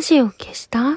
[0.00, 0.96] ラジオ消した？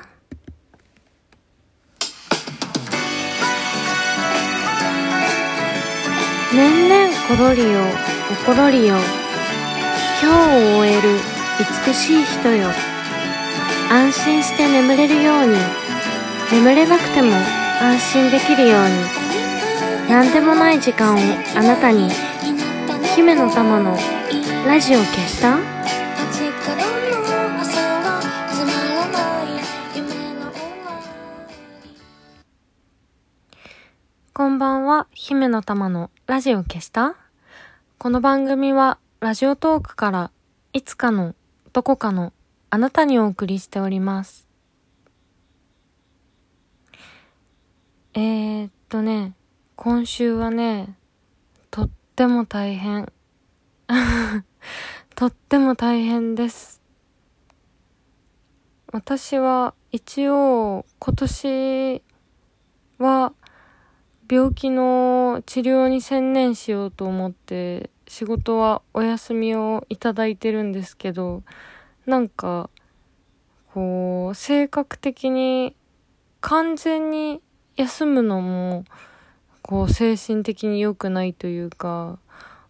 [6.54, 7.81] 年々ころりよ、
[8.31, 8.96] おころりよ。
[10.24, 10.38] 今日
[10.78, 11.20] を終える
[11.86, 12.70] 美しい人よ。
[13.92, 15.57] 安心して眠れるように。
[16.54, 17.35] 眠れなくても
[17.81, 20.09] 安心できるように。
[20.09, 21.20] なんでもない時間を
[21.57, 22.09] あなたに。
[23.17, 23.97] 姫の玉の
[24.65, 25.73] ラジオ消した？
[34.93, 37.15] は、姫の玉のラジオ消した？
[37.97, 40.29] この番組はラジオトークから
[40.71, 41.33] いつかの
[41.71, 42.31] どこかの
[42.69, 44.47] あなたにお送りしております。
[48.13, 49.33] えー、っとね、
[49.75, 50.95] 今週はね、
[51.71, 53.11] とっても大変。
[55.16, 56.83] とっても大変です。
[58.91, 62.03] 私は一応今年
[63.00, 63.33] は
[64.29, 71.43] 病気の治療に専念しようと思って仕事はお休みをいただいてるんですけど
[72.05, 72.69] なんか
[73.73, 75.75] こう性格的に
[76.41, 77.41] 完全に
[77.75, 78.85] 休むのも
[79.61, 82.19] こう精神的に良くないというか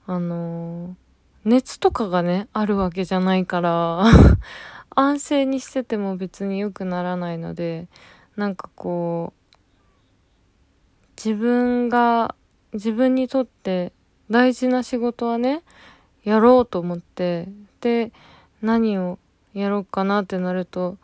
[0.06, 0.96] あの
[1.44, 4.06] 熱とかがねあるわけじゃないから
[4.96, 7.88] 安静にしてても別に良くならないので
[8.36, 9.43] なんかこう
[11.18, 12.36] 自分が
[12.74, 13.94] 自分にとって
[14.30, 15.64] 大事な仕事はね
[16.24, 17.48] やろうと思って
[17.82, 18.12] で
[18.62, 19.20] 何を
[19.54, 20.98] やろうかなってなると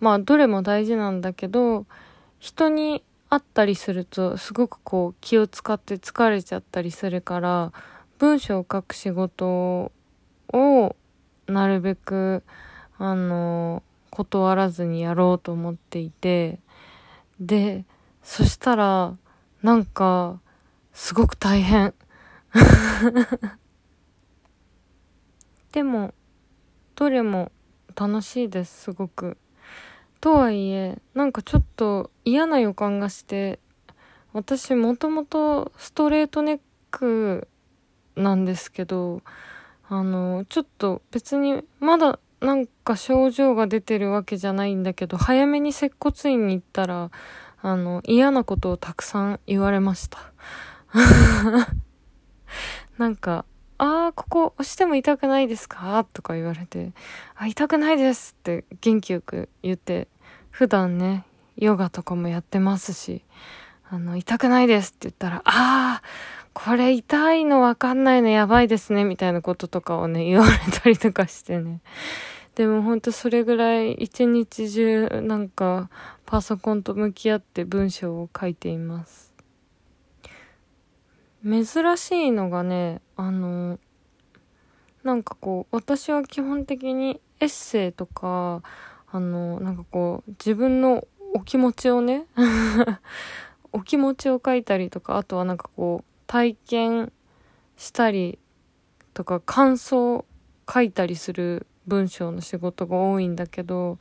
[0.00, 1.86] まあどれも大事なんだけど
[2.38, 7.72] 人に会ったりするとすごくこう気を使って疲れちゃったりするから
[8.18, 9.90] 文章を書く仕事
[10.52, 10.96] を
[11.46, 12.42] なるべく
[12.98, 16.60] あの断らずにやろうと思っていて
[17.40, 17.84] で
[18.22, 19.16] そしたら
[19.64, 20.40] なんか、
[20.92, 21.94] すごく大変。
[25.72, 26.12] でも、
[26.94, 27.50] どれも
[27.96, 29.38] 楽しいです、すごく。
[30.20, 33.58] とはいえ、なんかちょっと嫌な予感がして、
[34.34, 37.48] 私もともとストレートネック
[38.16, 39.22] なんですけど、
[39.88, 47.10] あの、ちょっと別にまだなんか症状が出てるわけじゃないんだけど、早めに接骨院に行ったら、
[47.66, 50.18] あの、嫌なことをたくさん言われました。
[52.98, 53.46] なんか、
[53.78, 56.06] あー、ここ押しても痛くないですか？
[56.12, 56.92] とか言われて、
[57.34, 60.08] あ、痛くないですって元気よく言って、
[60.50, 61.24] 普段ね、
[61.56, 63.24] ヨガとかもやってますし、
[63.88, 66.06] あの、痛くないですって言ったら、あー、
[66.52, 71.80] これ痛いのわかんないのやばいですね、みたいなこととかをね、言われたりとかしてね。
[72.54, 75.90] でもほんとそれぐらい一日中なんか
[76.24, 79.32] パソコンと向き合って文章を書いています。
[81.44, 81.66] 珍
[81.98, 83.78] しいのがね、あの、
[85.02, 88.62] なんかこう、私は基本的にエッセイとか、
[89.10, 92.26] あの、なんかこう、自分のお気持ちをね、
[93.72, 97.12] お気持ちを書いたりとか、あとはなんかこう、体験
[97.76, 98.38] したり
[99.12, 100.24] とか、感想を
[100.72, 103.98] 書いたりする文章の仕事が多いんだけど、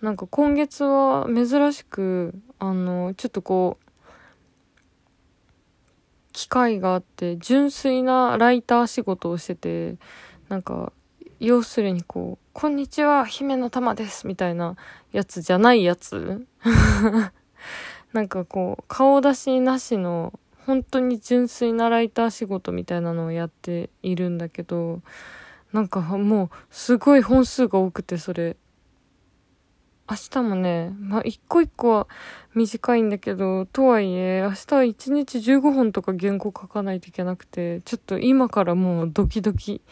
[0.00, 3.88] なんか今月は珍しく、あの、ちょっとこう、
[6.32, 9.96] 機会があって、純粋なライター仕事をしてて、
[10.48, 10.92] なんか、
[11.40, 14.76] 要するにこう、こんにちは、姫の玉です、みたいな
[15.12, 16.46] やつじゃないやつ。
[18.12, 25.00] なんかこう、顔出しなしの、本当に純粋なライター仕事みたいなのをやっているんだけど、
[25.72, 28.56] なんかもう、すごい本数が多くて、それ。
[30.10, 32.08] 明日もね、まあ、一個一個は
[32.54, 39.82] 短いんだけど、とはいえ、明日は一日15本とか原稿書かないといけなくて、ちょっと今からもうドキドキ。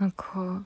[0.00, 0.64] なんか、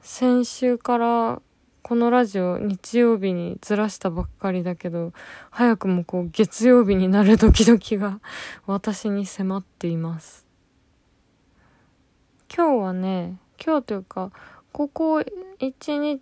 [0.00, 1.42] 先週から
[1.82, 5.12] このラジオ日曜日にずらしたばっかりだけど、
[5.50, 8.20] 早くもこう月曜日になるドキドキが
[8.66, 10.39] 私に迫っています。
[12.54, 14.32] 今日はね、今日というか、
[14.72, 15.24] ここ1
[15.60, 16.20] 日、2、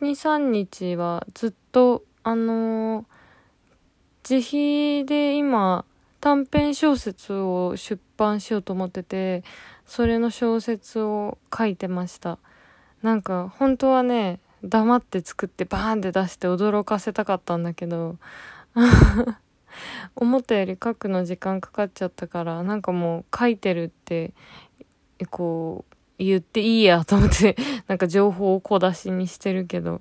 [0.00, 3.04] 3日はずっと、あのー
[4.28, 5.84] 自費で今、
[6.20, 9.44] 短編小説を出版しようと思ってて、
[9.86, 12.40] それの小説を書いてました。
[13.02, 18.16] なんか、本当はね、黙って作ってバーンって出して驚かせたかったんだけど、
[20.16, 24.32] 思ったより書くの時間かかっちゃったから、なんかもう書いてるって、
[25.30, 27.56] こう、言っていいやと思って、
[27.88, 30.00] なんか情報を小出しにしてるけど、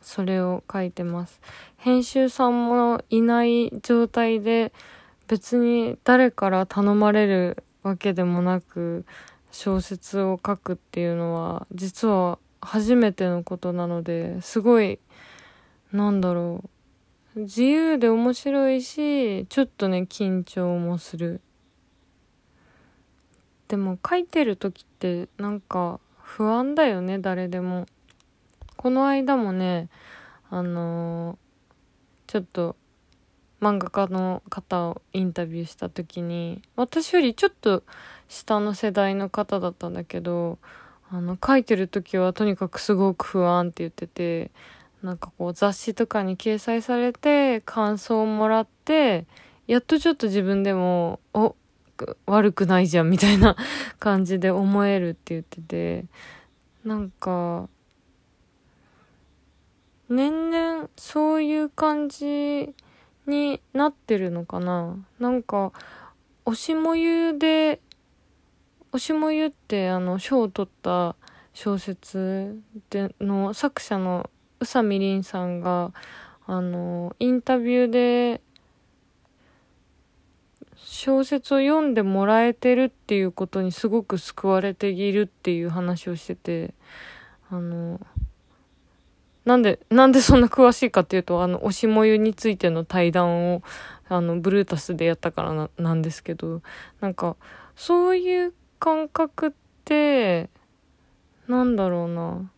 [0.00, 1.40] それを書いてます。
[1.76, 4.72] 編集さんもいない状態で
[5.28, 9.04] 別に誰から頼まれるわけでもなく
[9.50, 14.98] 小説を書くっていうのは実は初めてのことなのですごい
[15.92, 16.64] なんだろ
[17.36, 17.40] う。
[17.40, 21.40] 自由で面白いしちょっとね緊張もする。
[23.72, 27.86] でも書いてる時ってなんか不安だよね誰でも。
[28.76, 29.88] この間もね
[30.50, 32.76] あのー、ちょっと
[33.62, 37.82] 漫画家の方をインタビューした時に私よりちょっと
[38.28, 40.58] 下の世代の方だったんだけど
[41.10, 44.50] あの書いてる時はとにかくすごく不安って言ってて
[45.02, 49.24] なんかこう雑誌とかに掲載されて感想をもらって
[49.66, 51.56] やっとちょっと自分でもお
[52.26, 53.56] 悪くないじゃんみたいな
[53.98, 56.04] 感じで思えるって言ってて
[56.84, 57.68] なんか
[60.08, 62.74] 年々そういう感じ
[63.26, 64.96] になってるのかな。
[65.18, 65.72] なんか、
[66.44, 67.80] 推しもゆで、
[68.92, 71.16] 推しもゆってあの、賞を取った
[71.54, 72.60] 小説
[72.90, 74.28] での作者の
[74.60, 75.92] 宇佐美凛さんが、
[76.46, 78.42] あの、インタビューで、
[80.94, 86.74] 小説を読んでもらえてるっていうことにすごく救われているっていう話をしてて、
[87.50, 87.98] あの、
[89.46, 93.62] なんで、 なんでそんな詳しいかっていうと、あの、おしもゆについての対談を、
[94.10, 96.60] あの、ブルータスでやったからな、なんですけど、
[97.00, 97.36] なんか、
[97.74, 99.52] そういう感覚っ
[99.86, 100.50] て、
[101.48, 102.50] なんだろうな。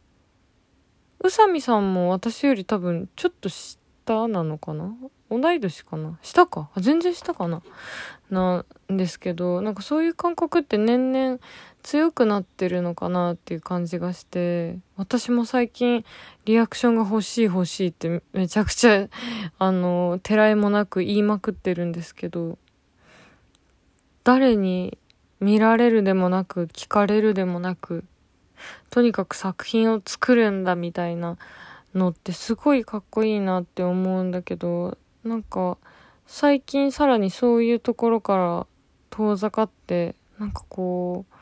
[1.20, 4.92] 宇佐美さんも私より多分、ちょっと下なのかな？
[5.40, 6.18] 同い年かな？
[6.22, 6.70] 下か？
[6.76, 7.62] 全然下かな？
[8.30, 11.38] なんですけど、なんかそういう感覚って年々
[11.82, 16.04] 強くなってるのかなっていう感じがして、私も最近
[16.44, 19.08] リアクションが欲しい欲しいってめちゃくちゃ、
[19.58, 22.58] あの、てらいもなく言いまくってるんですけど、
[24.24, 24.96] 誰に
[25.40, 28.04] 見られるでもなく、聞かれるでもなく、
[28.88, 31.36] とにかく作品を作るんだみたいな
[31.94, 35.78] のってすごいかっこいいなって思うんだけど、なんか、
[36.26, 38.66] 最近さらにそういうところから
[39.10, 41.34] 遠ざかって、なんかこう、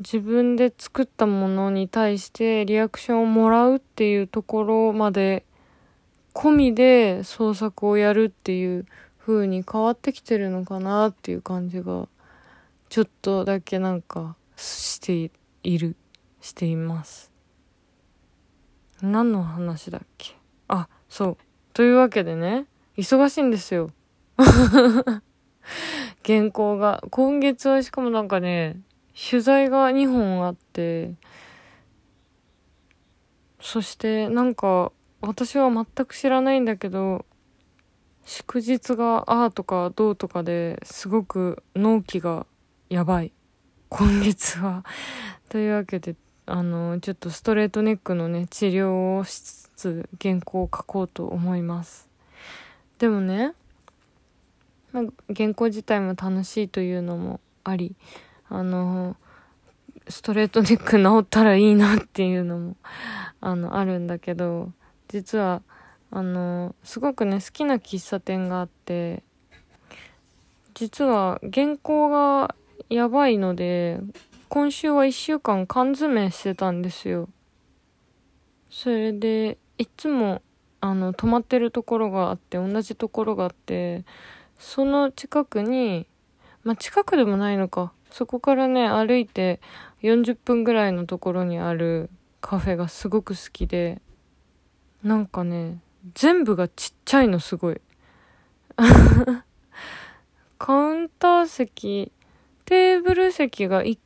[0.00, 5.44] 自分で作ったものに対してリアクションをもらうっていうところまで
[6.32, 8.86] 込みで創作をやるっていう
[9.18, 12.06] 風に変わってきてるのかなっていう感じが
[12.88, 15.32] ちょっとだけなんかして
[15.64, 15.96] いる
[16.40, 17.32] しています。
[19.02, 20.36] 何の話だっけ？
[20.68, 21.36] あそう。
[21.72, 22.66] というわけでね
[22.96, 23.90] 忙しいんですよ。
[26.26, 27.02] 原稿が。
[27.10, 28.80] 今月はしかもなんかね
[29.14, 31.14] 取材が2本あって、
[33.60, 37.26] そしてなんか私は全く知らないんだけど、
[38.24, 42.46] 祝日がああとかどうとかですごく納期が
[42.88, 43.32] やばい。
[43.88, 44.84] 今月は。
[45.48, 46.14] というわけで、
[46.50, 52.08] あの、ちょっとストレートネックのね、治療をしつつ原稿を書こうと思います。
[52.98, 53.52] でもね、
[54.92, 55.04] まあ、
[55.36, 57.94] 原稿自体も楽しいというのもあり、
[58.48, 59.16] あの、
[60.08, 62.76] ストレートネック治ったらいいなっていうのも、
[63.42, 64.72] あの、あるんだけど、
[65.08, 65.60] 実は、
[66.10, 69.22] あの、すごくね、好きな喫茶店があって、
[70.72, 72.54] 実は原稿が
[72.88, 74.00] やばいので、
[74.48, 77.28] 今週は一週間缶詰してたんですよ。
[78.70, 80.40] それで、いつも、
[80.80, 84.06] あの、泊まってるところがあって、同じところがあって、
[84.58, 86.06] その近くに、
[86.64, 87.92] まあ、近くでもないのか。
[88.10, 89.60] そこからね、歩いて
[90.02, 92.08] 40分ぐらいのところにある
[92.40, 94.00] カフェがすごく好きで、
[95.02, 95.82] なんかね、
[96.14, 97.82] 全部がちっちゃいのすごい。
[100.58, 102.12] カウンター席、
[102.64, 103.98] テーブル席が1。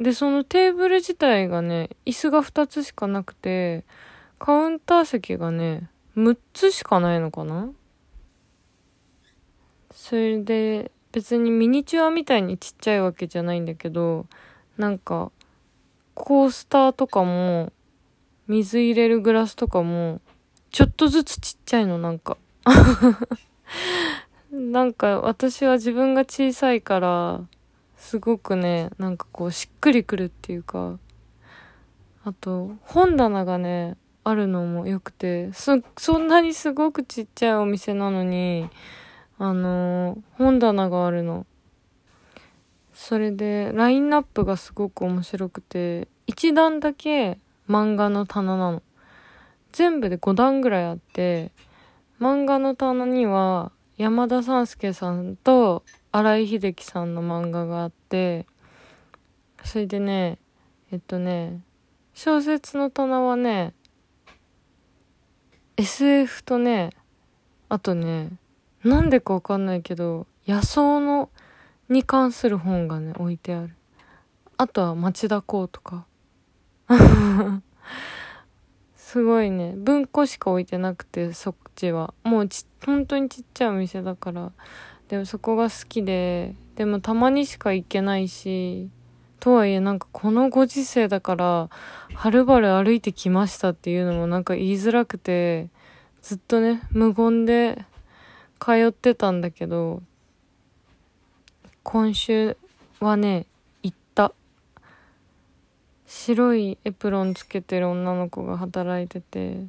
[0.00, 3.84] で、そのテーブル自体がね、椅子が2つしかなくて、
[4.38, 7.70] カウンター席がね、6つしかないのかな？
[9.92, 14.26] それで、別にミニチュアみたいにちっちゃいわけじゃないんだけど、
[14.76, 15.30] なんか、
[16.14, 17.72] コースターとかも、
[18.48, 20.20] 水入れるグラスとかも、
[20.70, 22.36] ちょっとずつちっちゃいの、なんか。
[24.50, 27.40] なんか私は自分が小さいから、
[28.04, 30.98] すごくね、なんかこうしっくりくるっていうか、
[32.22, 38.68] あと、本棚がね、あるのも良くて、そ、そんなにすごくちっちゃいお店なのに、
[39.38, 41.46] あのー、本棚があるの。
[42.92, 47.38] それで、ラインナップがすごく面白くて、一段だけ
[47.70, 48.82] 漫画の棚なの。
[49.72, 51.52] 全部で5段ぐらいあって
[52.20, 58.46] 漫画の棚には山田三助さんと新井秀樹さんの漫画があって
[59.64, 60.38] それでね
[60.92, 61.60] えっとね
[62.12, 63.74] 小説の棚はね
[65.76, 66.90] SF とね
[67.68, 68.30] あとね
[68.82, 71.30] なんでかわかんないけど野草の
[71.88, 73.74] に関する本がね置いてある。
[74.56, 76.06] あとは町田公とか。
[79.14, 79.74] すごいね。
[79.76, 82.12] 文庫しか置いてなくてそっちは。
[82.24, 84.50] もうち本当にちっちゃいお店だから。
[85.06, 86.56] でもそこが好きで。
[86.74, 88.90] でもたまにしか行けないし。
[89.38, 91.70] とはいえなんかこのご時世だから
[92.12, 95.68] はるばる歩いてきましたっていうのもなんか言いづらくて。
[96.20, 97.84] ずっとね無言で
[98.58, 100.02] 通ってたんだけど。
[101.84, 102.56] 今週
[102.98, 103.46] はね
[106.06, 109.66] 白いエプロンつけてる女の子が働いてて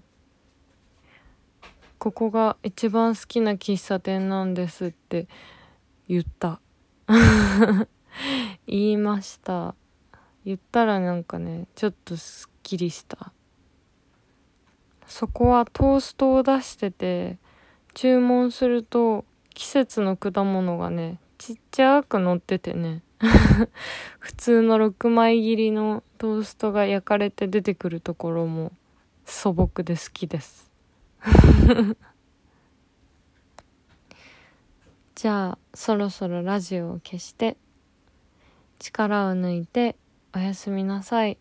[1.97, 5.27] ここが一番好きな喫茶店なんですって
[6.07, 6.59] 言った。
[8.67, 9.73] 言いました。
[10.45, 13.31] 言ったらなんかねちょっとすっきりした。
[15.07, 17.37] そこはトーストを出してて
[17.93, 23.01] 注文すると季節の果物がねちっちゃく乗っててね。
[24.19, 28.71] 普通の6枚切りのトーストが焼かれて出てくるところも
[29.25, 30.69] 素朴で好きです。
[35.15, 37.55] じゃあそろそろラジオを消して
[38.79, 39.95] 力を抜いて
[40.33, 41.37] おやすみなさい。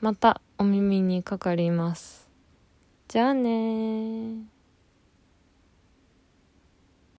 [0.00, 2.28] またお耳にかかります。
[3.08, 4.57] じゃあね